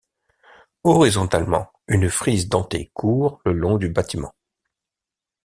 Horizontalement, 0.83 1.71
une 1.87 2.09
frise 2.09 2.49
dentée 2.49 2.89
court 2.95 3.39
le 3.45 3.53
long 3.53 3.77
du 3.77 3.87
bâtiment. 3.87 4.33